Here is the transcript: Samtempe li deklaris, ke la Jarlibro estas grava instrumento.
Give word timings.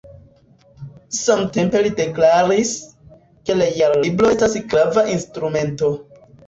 Samtempe 1.17 1.83
li 1.89 1.93
deklaris, 2.01 2.73
ke 3.49 3.61
la 3.61 3.71
Jarlibro 3.79 4.35
estas 4.39 4.61
grava 4.75 5.07
instrumento. 5.19 5.97